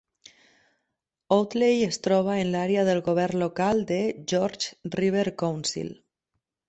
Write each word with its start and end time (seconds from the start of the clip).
Oatley 1.35 1.83
es 1.89 2.01
troba 2.07 2.37
en 2.45 2.49
l'àrea 2.55 2.87
del 2.87 3.03
govern 3.09 3.43
local 3.45 3.85
de 3.93 4.01
Georges 4.33 4.95
River 4.99 5.27
Council. 5.45 5.93